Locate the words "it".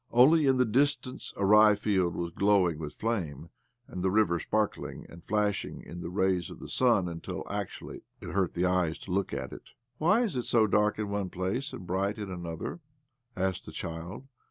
8.19-8.29, 9.53-9.69, 10.35-10.45